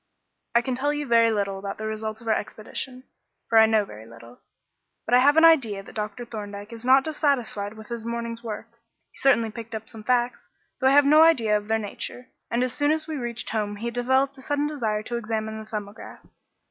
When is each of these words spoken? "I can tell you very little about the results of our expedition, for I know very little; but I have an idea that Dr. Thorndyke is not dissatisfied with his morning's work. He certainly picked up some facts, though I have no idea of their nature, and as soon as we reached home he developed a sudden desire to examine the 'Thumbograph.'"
"I 0.55 0.63
can 0.63 0.73
tell 0.73 0.91
you 0.91 1.05
very 1.05 1.31
little 1.31 1.59
about 1.59 1.77
the 1.77 1.85
results 1.85 2.21
of 2.21 2.27
our 2.27 2.33
expedition, 2.33 3.03
for 3.47 3.59
I 3.59 3.67
know 3.67 3.85
very 3.85 4.07
little; 4.07 4.39
but 5.05 5.13
I 5.13 5.19
have 5.19 5.37
an 5.37 5.45
idea 5.45 5.83
that 5.83 5.93
Dr. 5.93 6.25
Thorndyke 6.25 6.73
is 6.73 6.83
not 6.83 7.03
dissatisfied 7.03 7.75
with 7.75 7.89
his 7.89 8.03
morning's 8.03 8.43
work. 8.43 8.69
He 9.11 9.19
certainly 9.19 9.51
picked 9.51 9.75
up 9.75 9.87
some 9.87 10.03
facts, 10.03 10.47
though 10.79 10.87
I 10.87 10.91
have 10.93 11.05
no 11.05 11.21
idea 11.21 11.55
of 11.55 11.67
their 11.67 11.77
nature, 11.77 12.29
and 12.49 12.63
as 12.63 12.73
soon 12.73 12.91
as 12.91 13.07
we 13.07 13.15
reached 13.15 13.51
home 13.51 13.75
he 13.75 13.91
developed 13.91 14.35
a 14.39 14.41
sudden 14.41 14.65
desire 14.65 15.03
to 15.03 15.17
examine 15.17 15.59
the 15.59 15.67
'Thumbograph.'" 15.69 16.25